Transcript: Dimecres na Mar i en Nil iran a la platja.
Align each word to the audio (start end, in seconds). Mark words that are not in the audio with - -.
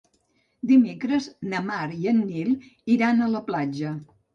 Dimecres 0.71 1.29
na 1.53 1.63
Mar 1.69 1.85
i 2.01 2.13
en 2.15 2.27
Nil 2.33 2.53
iran 2.99 3.23
a 3.23 3.33
la 3.39 3.49
platja. 3.53 3.99